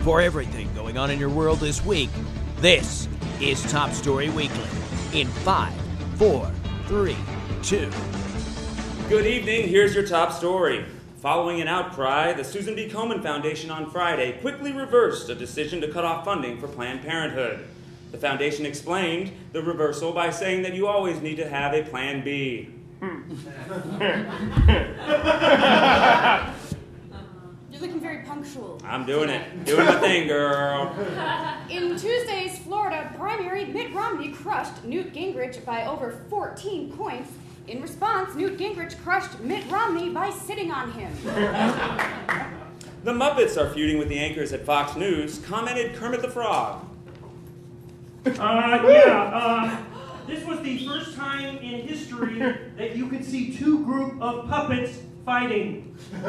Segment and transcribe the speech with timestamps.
[0.00, 2.08] For everything going on in your world this week,
[2.56, 3.06] this
[3.38, 4.64] is Top Story Weekly
[5.12, 5.74] in five,
[6.14, 6.50] four,
[6.86, 7.18] three,
[7.62, 7.90] two.
[9.10, 9.68] Good evening.
[9.68, 10.86] Here's your top story.
[11.18, 12.88] Following an outcry, the Susan B.
[12.88, 17.66] Komen Foundation on Friday quickly reversed a decision to cut off funding for Planned Parenthood.
[18.10, 22.24] The foundation explained the reversal by saying that you always need to have a plan
[22.24, 22.70] B.
[27.80, 28.78] You're looking very punctual.
[28.84, 29.64] I'm doing it.
[29.64, 30.94] Doing my thing, girl.
[31.70, 37.32] In Tuesday's Florida primary, Mitt Romney crushed Newt Gingrich by over 14 points.
[37.68, 41.10] In response, Newt Gingrich crushed Mitt Romney by sitting on him.
[43.02, 46.84] The Muppets are feuding with the anchors at Fox News, commented Kermit the Frog.
[48.26, 49.76] Uh, yeah, uh,
[50.26, 52.38] this was the first time in history
[52.76, 55.96] that you could see two group of puppets fighting.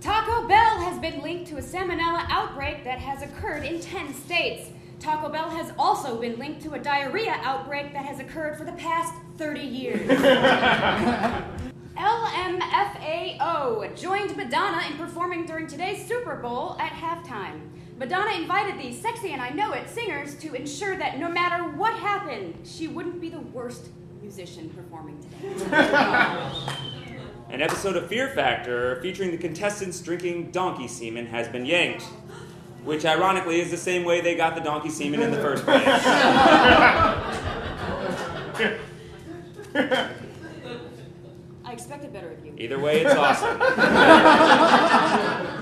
[0.00, 4.70] Taco Bell has been linked to a salmonella outbreak that has occurred in 10 states.
[5.00, 8.72] Taco Bell has also been linked to a diarrhea outbreak that has occurred for the
[8.72, 10.08] past 30 years.
[11.96, 17.60] LMFAO joined Madonna in performing during today's Super Bowl at halftime.
[17.96, 21.94] Madonna invited these Sexy and I Know It singers to ensure that no matter what
[21.94, 23.86] happened, she wouldn't be the worst
[24.20, 25.64] musician performing today.
[27.50, 32.02] An episode of Fear Factor featuring the contestants drinking donkey semen has been yanked,
[32.82, 35.84] which ironically is the same way they got the donkey semen in the first place.
[41.64, 42.54] I expected better of you.
[42.58, 43.60] Either way, it's awesome.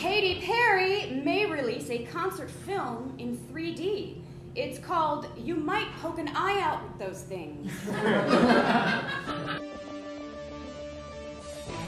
[0.00, 4.22] Katy Perry may release a concert film in 3D.
[4.54, 7.70] It's called You Might Poke an Eye Out with Those Things.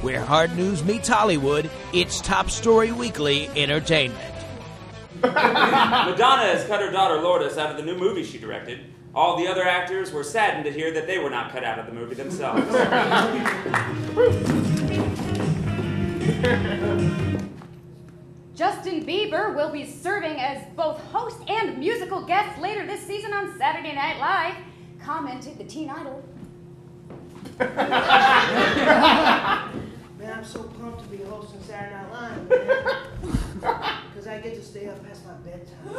[0.03, 4.35] Where hard news meets Hollywood, it's Top Story Weekly Entertainment.
[5.23, 8.81] Madonna has cut her daughter Lourdes out of the new movie she directed.
[9.15, 11.87] All the other actors were saddened to hear that they were not cut out of
[11.87, 12.61] the movie themselves.
[18.83, 23.57] Justin Bieber will be serving as both host and musical guest later this season on
[23.57, 24.57] Saturday Night Live,
[25.01, 26.25] commented the teen idol.
[27.61, 27.71] Man,
[30.21, 32.49] I'm so pumped to be hosting Saturday Night Live.
[34.11, 35.93] Because I get to stay up past my bedtime.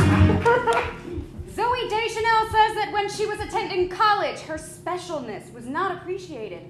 [0.00, 0.06] Zoe
[3.10, 6.62] she was attending college, her specialness was not appreciated,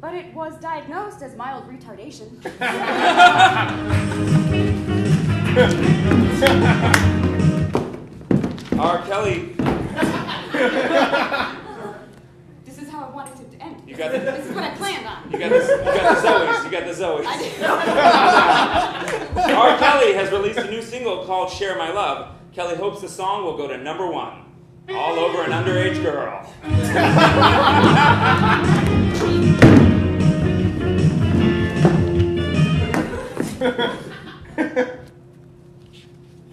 [0.00, 2.30] but it was diagnosed as mild retardation.
[8.78, 9.02] R.
[9.06, 9.54] Kelly,
[12.64, 13.82] This is how I wanted it to end.
[13.86, 14.24] You got it.
[14.24, 15.30] This is what I planned on.
[15.30, 17.26] you got the, you got the Zoes, you got the Zoes.
[19.56, 19.78] R.
[19.78, 22.36] Kelly has released a new single called Share My Love.
[22.52, 24.49] Kelly hopes the song will go to number one.
[24.88, 26.46] All over an underage girl.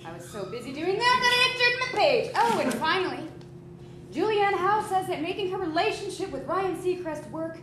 [0.03, 2.31] I was so busy doing that that I entered my page.
[2.35, 3.27] Oh, and finally,
[4.11, 7.59] Julianne Howe says that making her relationship with Ryan Seacrest work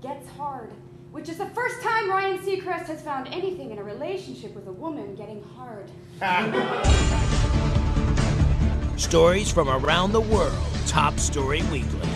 [0.00, 0.72] gets hard,
[1.10, 4.72] which is the first time Ryan Seacrest has found anything in a relationship with a
[4.72, 5.90] woman getting hard.
[9.02, 10.54] Stories from around the world.
[10.86, 12.08] Top Story Weekly.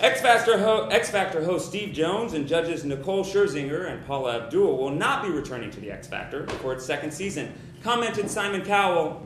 [0.00, 4.78] X Factor, ho- X Factor host Steve Jones and judges Nicole Scherzinger and Paula Abdul
[4.78, 9.24] will not be returning to the X Factor for its second season, commented Simon Cowell.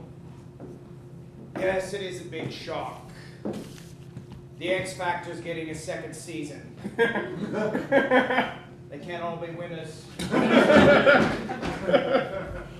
[1.57, 3.09] Yes, it is a big shock.
[4.59, 6.77] The X Factor is getting a second season.
[6.97, 10.05] they can't all be winners.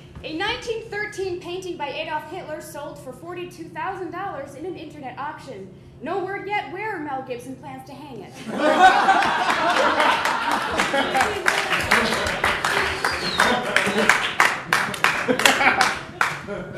[1.11, 5.69] A 1913 painting by Adolf Hitler sold for $42,000 in an internet auction.
[6.01, 8.33] No word yet where Mel Gibson plans to hang it.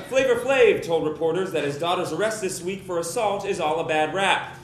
[0.09, 3.87] Flavor Flav told reporters that his daughter's arrest this week for assault is all a
[3.87, 4.57] bad rap,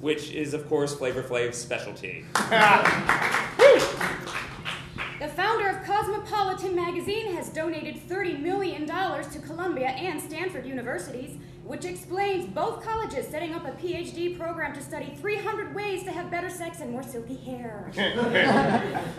[0.00, 2.24] which is, of course, Flavor Flav's specialty.
[6.42, 13.28] Cosmopolitan magazine has donated $30 million to Columbia and Stanford universities, which explains both colleges
[13.28, 17.04] setting up a PhD program to study 300 ways to have better sex and more
[17.04, 17.92] silky hair.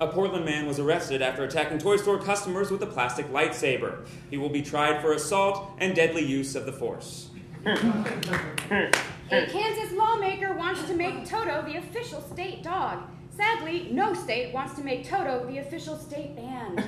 [0.00, 4.06] A Portland man was arrested after attacking toy store customers with a plastic lightsaber.
[4.30, 7.28] He will be tried for assault and deadly use of the force.
[7.66, 8.90] A
[9.30, 13.02] Kansas lawmaker wants to make Toto the official state dog.
[13.40, 16.84] Sadly, no state wants to make Toto the official state band.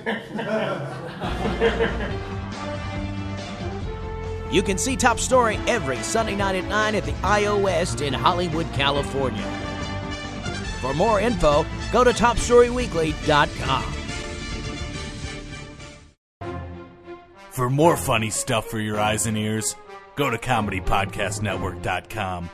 [4.53, 8.13] You can see Top Story every Sunday night at 9 at the IO West in
[8.13, 9.43] Hollywood, California.
[10.83, 13.83] For more info, go to TopStoryWeekly.com.
[17.51, 19.75] For more funny stuff for your eyes and ears,
[20.17, 22.51] go to ComedyPodcastNetwork.com.